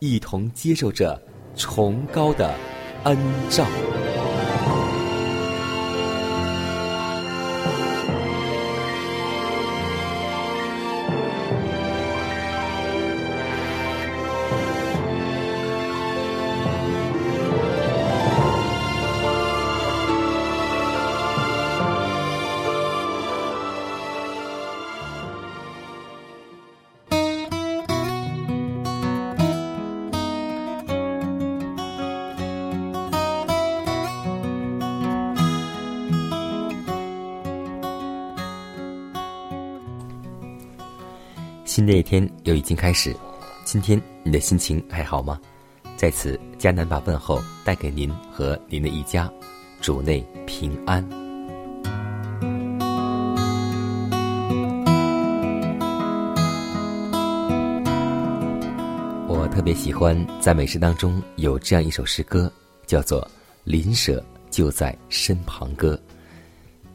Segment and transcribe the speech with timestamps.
[0.00, 1.20] 一同接受着
[1.54, 2.54] 崇高的
[3.04, 3.16] 恩
[3.50, 3.66] 照。
[41.70, 43.14] 新的一天又已经开始，
[43.62, 45.40] 今天你的心情还好吗？
[45.96, 49.32] 在此，迦南把问候带给您和您的一家，
[49.80, 50.18] 主内
[50.48, 51.00] 平安。
[59.28, 62.52] 我特别喜欢在美诗当中有这样一首诗歌，
[62.84, 63.22] 叫做
[63.62, 65.94] 《邻舍就在身旁歌》。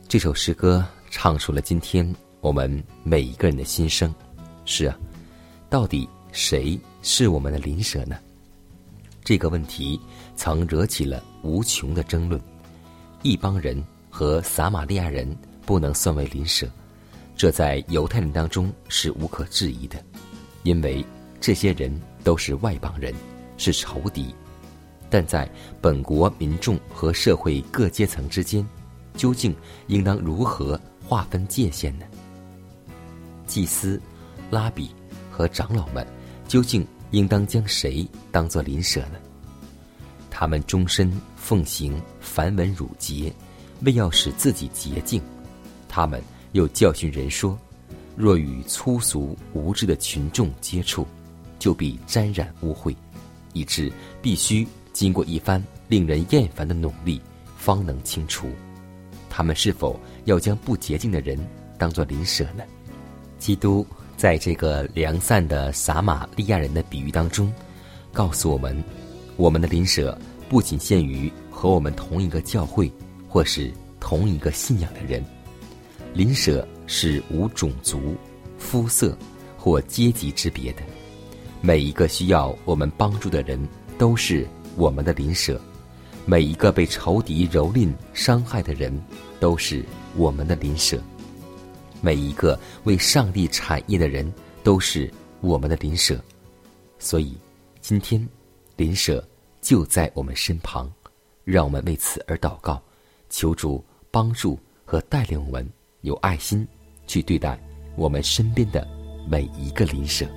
[0.10, 4.14] 这首诗歌唱出了今天我们每一个人的心声。
[4.66, 4.98] 是啊，
[5.70, 8.18] 到底谁是我们的邻舍呢？
[9.24, 10.00] 这个问题
[10.36, 12.42] 曾惹起了无穷的争论。
[13.22, 16.68] 一帮人和撒玛利亚人不能算为邻舍，
[17.36, 20.04] 这在犹太人当中是无可置疑的，
[20.64, 21.06] 因为
[21.40, 23.14] 这些人都是外邦人，
[23.58, 24.34] 是仇敌。
[25.10, 25.50] 但在
[25.80, 28.68] 本国民众和社会各阶层之间，
[29.16, 29.56] 究竟
[29.88, 32.06] 应当如何划分界限呢？
[33.46, 34.02] 祭司。
[34.50, 34.90] 拉比
[35.32, 36.06] 和长老们
[36.48, 39.20] 究竟应当将谁当作邻舍呢？
[40.30, 43.34] 他们终身奉行繁文缛节，
[43.82, 45.22] 为要使自己洁净。
[45.88, 47.58] 他们又教训人说：
[48.16, 51.08] 若与粗俗无知的群众接触，
[51.58, 52.94] 就必沾染污秽，
[53.54, 53.92] 以致
[54.22, 57.22] 必须经过一番令人厌烦的努力，
[57.58, 58.50] 方能清除。
[59.30, 61.40] 他们是否要将不洁净的人
[61.78, 62.64] 当作邻舍呢？
[63.40, 63.86] 基督。
[64.18, 67.52] 在这个良善的撒玛利亚人的比喻当中，
[68.14, 68.82] 告诉我们，
[69.36, 70.18] 我们的邻舍
[70.48, 72.92] 不仅限于和我们同一个教会
[73.28, 75.24] 或是同一个信仰的人，
[76.14, 78.16] 邻舍是无种族、
[78.58, 79.18] 肤色
[79.58, 80.82] 或阶级之别的。
[81.62, 83.60] 每一个需要我们帮助的人
[83.98, 85.60] 都是我们的邻舍，
[86.26, 88.98] 每一个被仇敌蹂躏、伤害的人
[89.40, 89.84] 都是
[90.16, 91.00] 我们的邻舍。
[92.02, 94.32] 每一个为上帝产业的人
[94.64, 95.12] 都是
[95.42, 96.20] 我们的邻舍，
[97.00, 97.36] 所以
[97.82, 98.28] 今天
[98.76, 99.26] 邻舍
[99.62, 100.92] 就在我们身旁，
[101.44, 102.82] 让我们为此而祷告，
[103.30, 105.68] 求主帮助和带领我们
[106.02, 106.68] 有爱心
[107.08, 107.60] 去对待
[107.96, 108.88] 我们身边的
[109.28, 110.28] 每一个邻舍。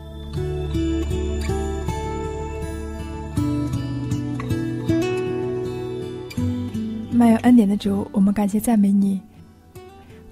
[7.10, 9.20] 满有恩典的主，我们感谢赞美你。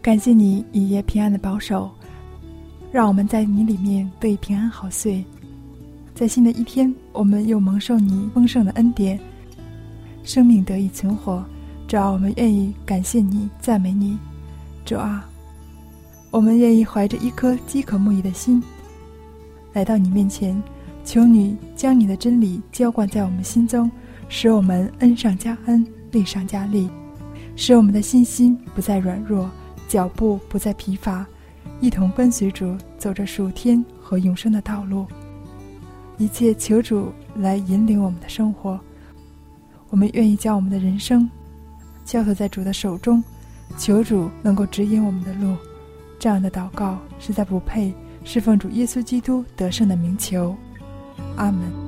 [0.06, 1.90] 感谢你一夜平安的保守，
[2.92, 5.24] 让我们在你里面得以平安好睡。
[6.14, 9.18] 在新的一天，我们又蒙受你丰盛的恩典，
[10.22, 11.44] 生命得以存活。
[11.88, 14.16] 主啊，我们愿意感谢你，赞美你。
[14.84, 15.28] 主啊，
[16.30, 18.62] 我们愿意怀着一颗饥渴慕义的心，
[19.72, 20.62] 来到你面前，
[21.04, 23.90] 求你将你的真理浇灌在我们心中，
[24.28, 26.88] 使我们恩上加恩，利上加利，
[27.56, 29.50] 使我们的信心不再软弱。
[29.88, 31.26] 脚步不再疲乏，
[31.80, 35.06] 一同跟随主走着属天和永生的道路。
[36.18, 38.80] 一切求主来引领我们的生活。
[39.90, 41.28] 我们愿意将我们的人生
[42.04, 43.22] 交托在主的手中，
[43.78, 45.56] 求主能够指引我们的路。
[46.18, 47.94] 这样的祷告实在不配，
[48.24, 50.56] 侍奉主耶稣基督得胜的名求。
[51.36, 51.85] 阿门。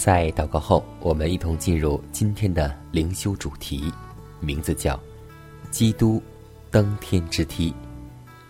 [0.00, 3.92] 在祷告后，我们一同进入今天的灵修主题，
[4.40, 4.98] 名字叫
[5.70, 6.22] “基督
[6.70, 7.74] 登天之梯”。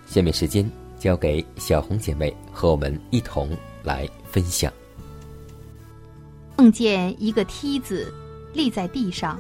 [0.06, 3.50] 下面时间交给小红姐妹和我们一同
[3.82, 4.72] 来分享。
[6.56, 8.14] 梦见一个梯子
[8.54, 9.36] 立在地上，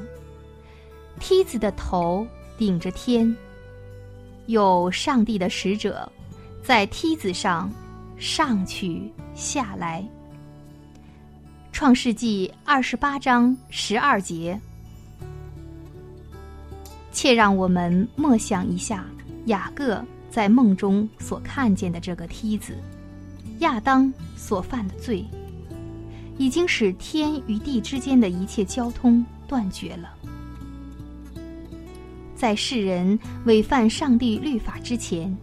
[1.20, 2.26] 梯子的头
[2.58, 3.32] 顶着天，
[4.46, 6.10] 有上帝的使者
[6.60, 7.72] 在梯子上
[8.18, 10.04] 上去下来。
[11.72, 14.60] 创世纪二十八章十二节，
[17.10, 19.06] 且让我们默想一下
[19.46, 22.76] 雅各在梦中所看见的这个梯子，
[23.60, 25.24] 亚当所犯的罪，
[26.36, 30.12] 已经使天与地之间的一切交通断绝了。
[32.36, 35.34] 在世人违犯上帝律法之前，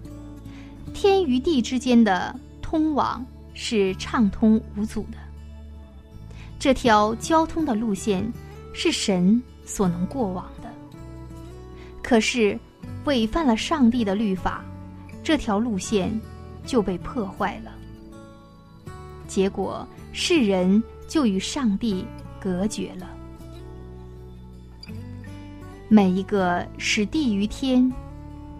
[0.94, 3.26] 天与地之间的通往
[3.56, 5.18] 是畅通无阻的。
[6.60, 8.32] 这条交通的路线
[8.74, 10.72] 是神所能过往的，
[12.02, 12.58] 可是
[13.06, 14.64] 违犯了上帝的律法，
[15.24, 16.20] 这条路线
[16.66, 17.72] 就被破坏了。
[19.28, 22.06] 结果世人就与上帝
[22.40, 23.08] 隔绝了。
[25.90, 27.92] 每一个使地于天、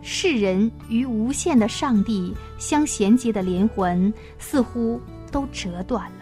[0.02, 5.02] 世人与无限的上帝相衔接的连环，似乎
[5.32, 6.17] 都折断了。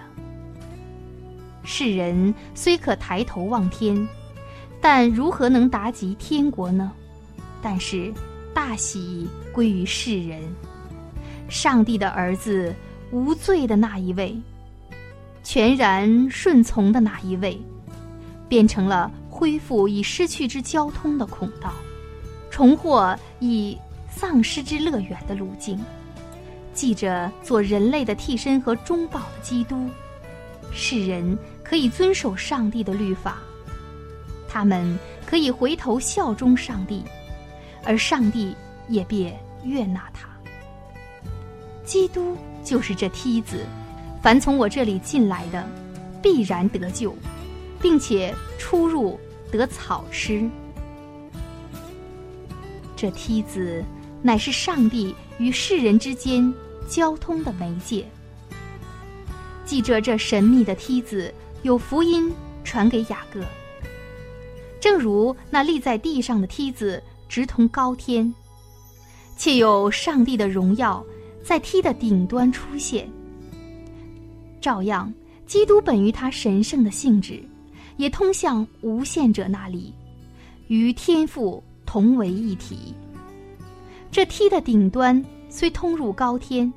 [1.66, 4.08] 世人虽可抬头望天，
[4.80, 6.92] 但如何能达及天国呢？
[7.62, 8.14] 但是
[8.54, 10.42] 大喜归于世人，
[11.50, 12.74] 上帝的儿子
[13.12, 14.40] 无罪的那一位，
[15.44, 17.60] 全然顺从的那一位，
[18.48, 21.74] 变成了恢复已失去之交通的孔道，
[22.52, 23.78] 重获已
[24.10, 25.80] 丧失之乐园的路径。
[26.74, 29.90] 记着做人类的替身和中保的基督，
[30.72, 31.38] 世人。
[31.68, 33.40] 可以遵守上帝的律法，
[34.48, 37.04] 他们可以回头效忠上帝，
[37.84, 38.56] 而上帝
[38.88, 40.30] 也便悦纳他。
[41.84, 43.66] 基督就是这梯子，
[44.22, 45.68] 凡从我这里进来的，
[46.22, 47.16] 必然得救，
[47.82, 49.20] 并且出入
[49.52, 50.48] 得草吃。
[52.96, 53.84] 这梯子
[54.22, 56.54] 乃是上帝与世人之间
[56.88, 58.06] 交通的媒介。
[59.66, 61.34] 记着这神秘的梯子。
[61.66, 62.32] 有福音
[62.64, 63.44] 传给雅各，
[64.80, 68.32] 正如那立在地上的梯子直通高天，
[69.36, 71.04] 且有上帝的荣耀
[71.44, 73.10] 在梯的顶端出现。
[74.62, 75.12] 照样，
[75.48, 77.44] 基督本于他神圣的性质，
[77.98, 79.92] 也通向无限者那里，
[80.68, 82.94] 与天父同为一体。
[84.12, 85.20] 这梯的顶端
[85.50, 86.72] 虽通入高天，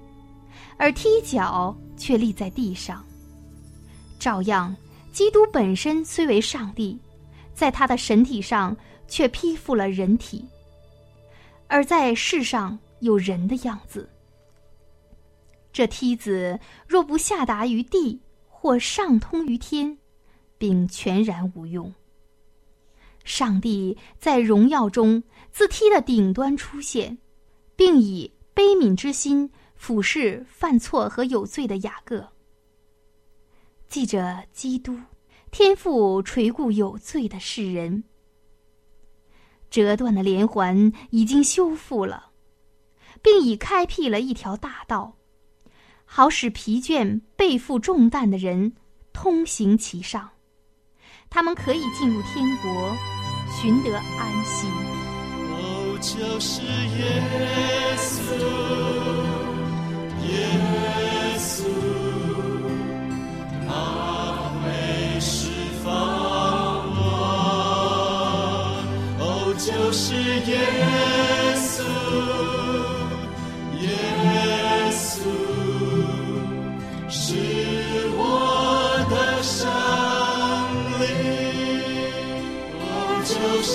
[0.78, 3.04] 而梯脚却立在地上。
[4.18, 4.74] 照样，
[5.12, 6.98] 基督本身虽为上帝，
[7.54, 8.76] 在他的神体上
[9.06, 10.44] 却披覆了人体，
[11.66, 14.08] 而在世上有人的样子。
[15.72, 19.96] 这梯子若不下达于地，或上通于天，
[20.56, 21.92] 并全然无用。
[23.24, 25.22] 上帝在荣耀中
[25.52, 27.16] 自梯的顶端出现，
[27.76, 32.26] 并以悲悯之心俯视犯错和有罪的雅各。
[33.88, 34.98] 记着，基督
[35.50, 38.04] 天父垂顾有罪的世人，
[39.70, 42.30] 折断的连环已经修复了，
[43.22, 45.16] 并已开辟了一条大道，
[46.04, 48.74] 好使疲倦背负重担的人
[49.14, 50.28] 通行其上，
[51.30, 52.94] 他们可以进入天国，
[53.58, 54.66] 寻得安息。
[55.50, 59.27] 哦，就是耶稣，
[69.88, 70.58] 就是耶
[71.56, 71.80] 稣，
[73.80, 73.88] 耶
[74.92, 75.00] 稣
[77.08, 77.32] 是
[78.14, 78.20] 我
[79.08, 79.66] 的胜
[81.00, 81.02] 利，
[82.78, 82.84] 哦，
[83.24, 83.72] 就是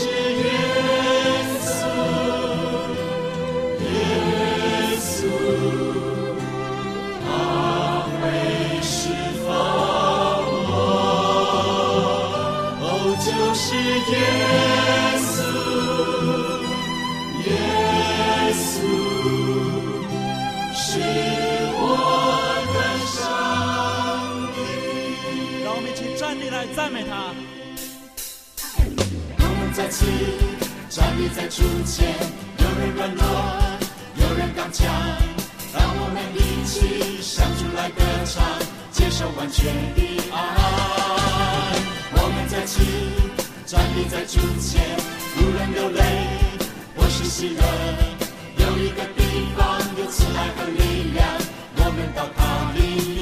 [26.75, 27.34] 赞美他。
[29.38, 30.05] 我们在此
[30.89, 32.15] 站立在主前，
[32.58, 33.24] 有人软弱，
[34.15, 34.86] 有人刚强，
[35.74, 38.43] 让我们一起向主来歌唱，
[38.91, 40.36] 接受完全的爱。
[42.15, 42.79] 我们在此
[43.65, 44.98] 站立在主前，
[45.38, 46.01] 无人流泪，
[46.96, 47.62] 我是喜乐，
[48.58, 49.22] 有一个地
[49.58, 51.27] 方有慈爱和力量，
[51.77, 53.12] 我们到它里。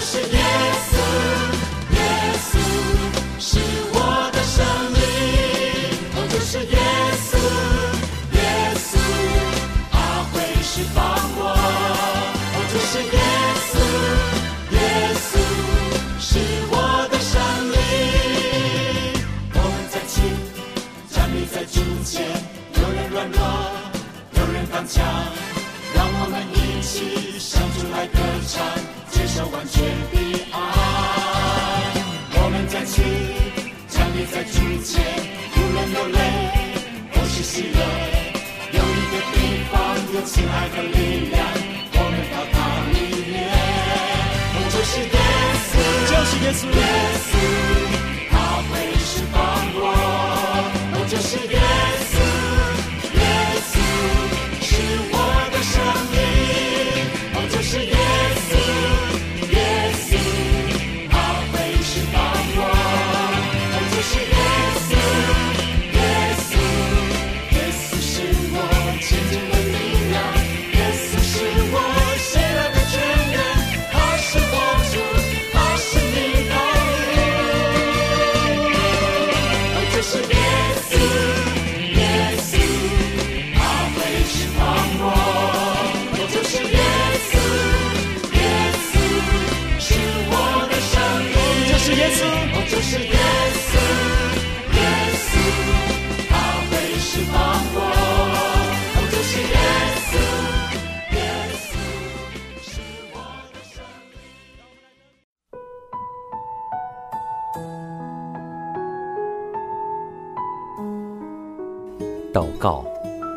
[0.00, 0.49] 我就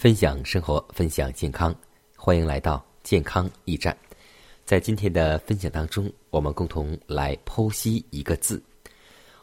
[0.00, 1.74] 分享生活，分享健康，
[2.16, 3.94] 欢迎来到健康驿站。
[4.64, 8.62] 在今天的分享当中，我们共同来剖析一个字。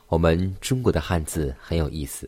[0.07, 2.27] 我们中国的汉字很有意思，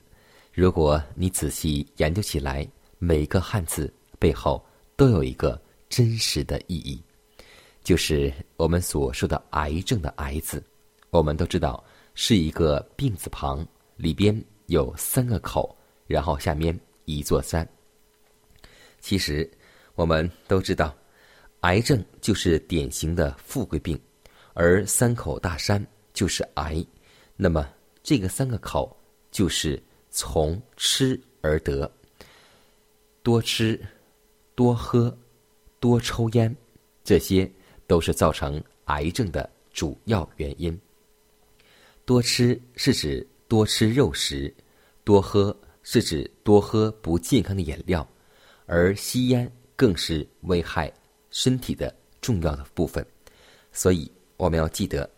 [0.53, 2.67] 如果你仔细研究起来，
[2.99, 4.63] 每个汉字背后
[4.95, 5.59] 都有一个
[5.89, 7.01] 真实的意义，
[7.83, 10.63] 就是我们所说的“癌症”的“癌”字。
[11.09, 11.83] 我们都知道
[12.13, 17.67] 是一个病字旁，里边有三个口，然后下面一座山。
[18.99, 19.49] 其实，
[19.95, 20.95] 我们都知道，
[21.61, 23.99] 癌症就是典型的富贵病，
[24.53, 26.85] 而三口大山就是癌。
[27.35, 27.67] 那么，
[28.03, 28.95] 这个三个口
[29.31, 31.89] 就是从吃而得。
[33.23, 33.79] 多吃、
[34.55, 35.15] 多喝、
[35.79, 36.55] 多抽烟，
[37.03, 37.49] 这些
[37.87, 40.77] 都是造成癌症的主要原因。
[42.05, 44.53] 多吃是指多吃肉食，
[45.03, 48.07] 多喝是指多喝不健康的饮料。
[48.71, 50.93] 而吸烟更是危害
[51.31, 53.03] 身体的重要的部分，
[53.71, 55.09] 所以我们要记得，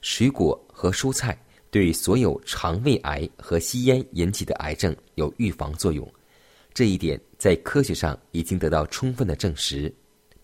[0.00, 1.36] 水果和蔬菜
[1.72, 6.08] 对所有肠胃癌和吸烟引起的癌症有预防作用。
[6.72, 9.92] 这一点在科学上已经得到充分的证实，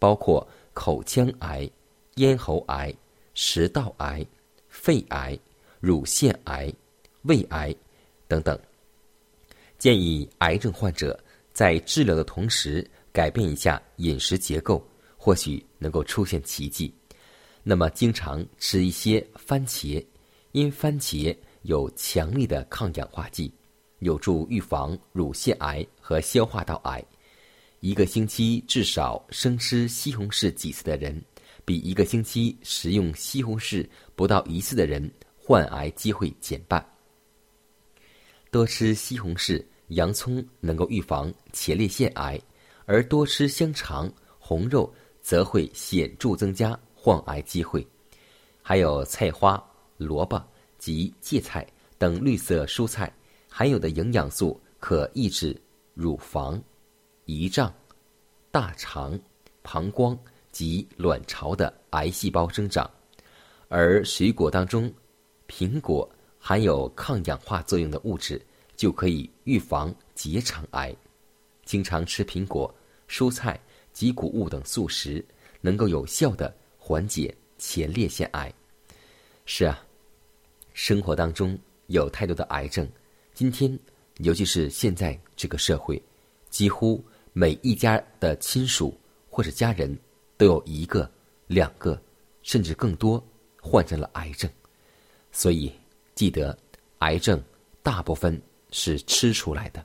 [0.00, 0.44] 包括
[0.74, 1.70] 口腔癌、
[2.16, 2.92] 咽喉癌、
[3.32, 4.26] 食道癌、
[4.68, 5.38] 肺癌、
[5.78, 6.72] 乳腺癌、
[7.22, 7.72] 胃癌
[8.26, 8.58] 等等。
[9.78, 11.16] 建议癌症患者。
[11.56, 14.86] 在治疗的同时，改变一下饮食结构，
[15.16, 16.94] 或许能够出现奇迹。
[17.62, 20.04] 那么，经常吃一些番茄，
[20.52, 23.50] 因番茄有强力的抗氧化剂，
[24.00, 27.02] 有助预防乳腺癌和消化道癌。
[27.80, 31.18] 一个星期至少生吃西红柿几次的人，
[31.64, 36.86] 比一个星期食用西红柿不到一次的人，患癌机会减半。
[38.50, 39.64] 多吃西红柿。
[39.88, 42.40] 洋葱能够预防前列腺癌，
[42.84, 47.86] 而多吃香肠、红肉则会显著增加患癌机会。
[48.62, 49.62] 还有菜花、
[49.96, 50.42] 萝卜
[50.78, 51.66] 及芥菜
[51.98, 53.12] 等绿色蔬菜
[53.48, 55.56] 含有的营养素，可抑制
[55.94, 56.60] 乳房、
[57.26, 57.72] 胰脏、
[58.50, 59.18] 大肠、
[59.62, 60.18] 膀胱
[60.50, 62.90] 及卵巢的癌细胞生长。
[63.68, 64.92] 而水果当中，
[65.48, 68.44] 苹果含有抗氧化作用的物质。
[68.76, 70.94] 就可以预防结肠癌。
[71.64, 72.72] 经常吃苹果、
[73.08, 73.58] 蔬菜
[73.92, 75.24] 及谷物等素食，
[75.60, 78.52] 能够有效的缓解前列腺癌。
[79.46, 79.84] 是啊，
[80.74, 81.58] 生活当中
[81.88, 82.88] 有太多的癌症。
[83.34, 83.76] 今天，
[84.18, 86.00] 尤其是现在这个社会，
[86.50, 88.96] 几乎每一家的亲属
[89.28, 89.98] 或者家人
[90.36, 91.10] 都有一个、
[91.48, 92.00] 两个，
[92.42, 93.22] 甚至更多
[93.60, 94.48] 患上了癌症。
[95.32, 95.72] 所以，
[96.14, 96.56] 记得，
[97.00, 97.42] 癌症
[97.82, 98.40] 大部分。
[98.78, 99.82] 是吃出来的，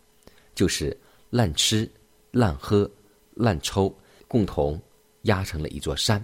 [0.54, 0.95] 就是
[1.30, 1.89] 滥吃、
[2.32, 2.89] 滥喝、
[3.36, 3.89] 滥抽，
[4.27, 4.77] 共同
[5.21, 6.21] 压成了一座山，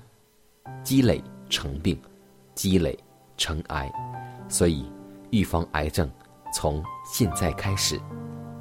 [0.84, 1.98] 积累成病，
[2.56, 2.98] 积累
[3.38, 3.90] 成癌。
[4.50, 4.86] 所以，
[5.30, 6.12] 预防癌症
[6.54, 7.98] 从现在开始，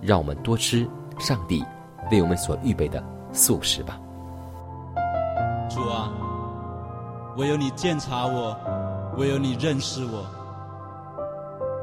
[0.01, 0.89] 让我们多吃
[1.19, 1.65] 上帝
[2.13, 4.01] 为我们所预备的素食吧。
[5.69, 6.15] 主啊，
[7.37, 8.57] 唯有你鉴察我，
[9.19, 10.25] 唯有你认识我。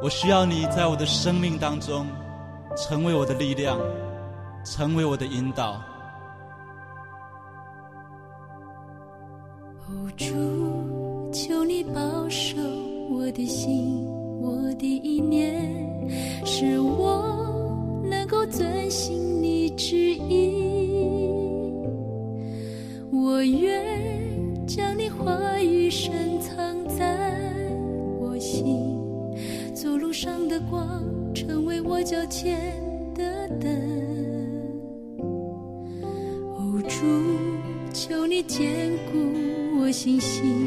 [0.04, 2.06] 我需要你在我的生命当中，
[2.76, 3.80] 成为我的力量，
[4.66, 5.82] 成为我的引导。
[10.18, 12.58] 主，求你保守
[13.10, 14.06] 我的心，
[14.42, 15.74] 我的意念，
[16.46, 20.43] 使我能够遵行你旨意。
[30.74, 31.04] 光，
[31.36, 32.58] 成为我脚前
[33.14, 33.70] 的灯。
[36.56, 37.06] 哦，主，
[37.94, 40.63] 求你坚固我信心，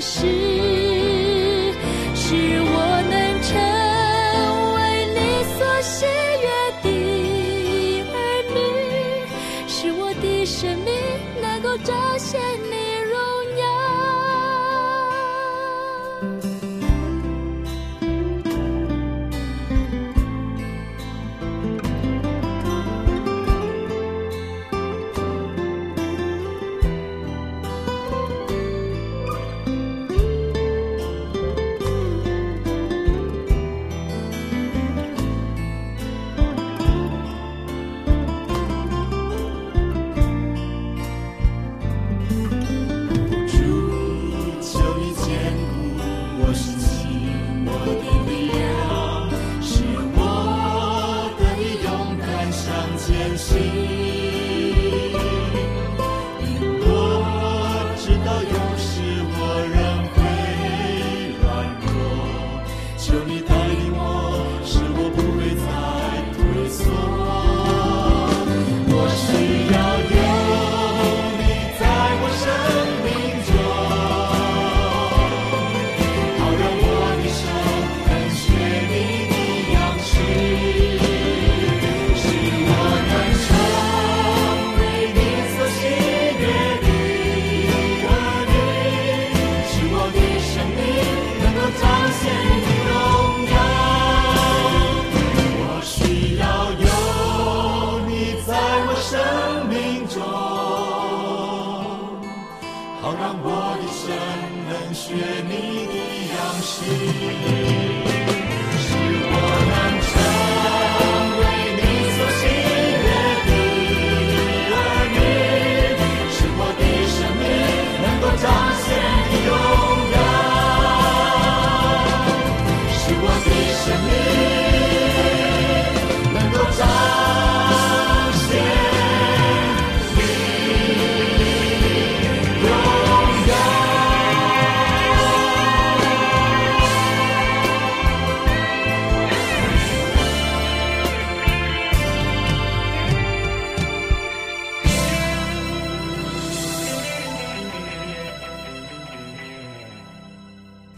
[0.00, 0.45] 是
[53.66, 54.05] see.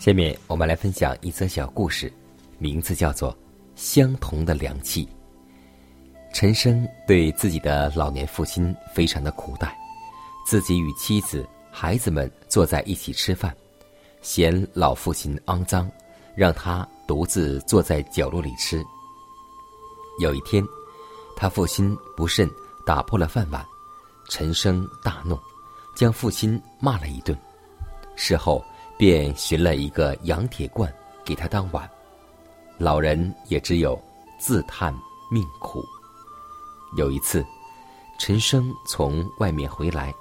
[0.09, 2.11] 下面我们来分享一则小故事，
[2.57, 3.31] 名字叫做
[3.75, 5.05] 《相同的凉气》。
[6.33, 9.77] 陈生对自己的老年父亲非常的苦待，
[10.47, 13.55] 自己与妻子、孩子们坐在一起吃饭，
[14.23, 15.87] 嫌老父亲肮脏，
[16.35, 18.83] 让他独自坐在角落里吃。
[20.23, 20.65] 有一天，
[21.37, 22.49] 他父亲不慎
[22.87, 23.63] 打破了饭碗，
[24.31, 25.39] 陈生大怒，
[25.95, 27.39] 将父亲骂了一顿。
[28.17, 28.65] 事后
[28.99, 30.93] 便寻了一个羊铁罐
[31.25, 31.89] 给他当碗，
[32.77, 33.99] 老人也只有
[34.39, 34.93] 自叹
[35.31, 35.85] 命苦。
[36.97, 37.47] 有一次，
[38.19, 40.13] 陈生从外面回来，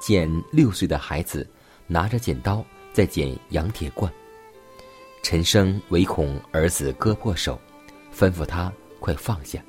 [0.00, 1.48] 见六岁的孩子
[1.86, 4.12] 拿着剪刀在剪羊铁罐。
[5.22, 7.60] 陈生唯恐儿子割破手，
[8.12, 9.62] 吩咐他快放下。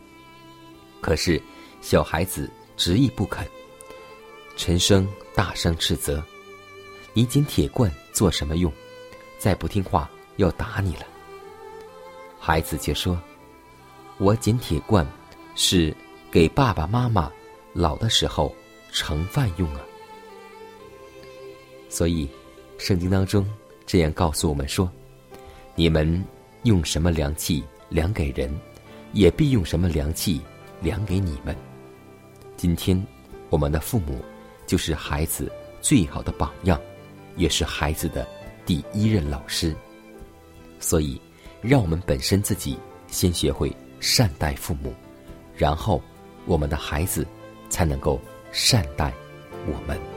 [0.99, 1.39] 可是
[1.79, 3.47] 小孩子执意不肯。
[4.55, 6.23] 陈生大声斥责
[7.13, 8.73] ：“你捡铁罐做什么用？
[9.37, 11.05] 再不听话要打你了。”
[12.41, 13.21] 孩子却说
[14.17, 15.05] ：“我捡铁罐
[15.53, 15.95] 是
[16.31, 17.31] 给爸爸妈妈
[17.73, 18.55] 老的时候
[18.91, 19.81] 盛饭用啊。”
[21.89, 22.27] 所以，
[22.79, 23.47] 圣经当中
[23.85, 24.91] 这样告诉我们说
[25.75, 26.25] ：“你们
[26.63, 28.51] 用什么量器量给人，
[29.13, 30.41] 也必用什么量器
[30.81, 31.55] 量给你们。”
[32.57, 32.99] 今天，
[33.51, 34.25] 我们的父母
[34.65, 35.51] 就是孩子
[35.81, 36.81] 最好的榜样，
[37.37, 38.27] 也是孩子的
[38.65, 39.73] 第一任老师。
[40.79, 41.19] 所以，
[41.61, 44.93] 让我们本身自己先学会善待父母，
[45.55, 46.01] 然后
[46.45, 47.25] 我们的孩子
[47.69, 48.19] 才能够
[48.51, 49.13] 善待
[49.65, 50.16] 我们。